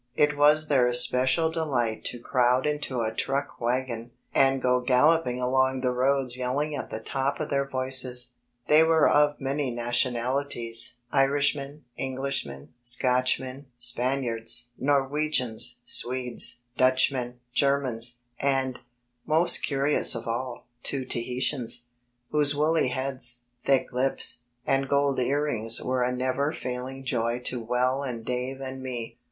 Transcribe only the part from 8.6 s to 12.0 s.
They were of many na donalities, Irishmen,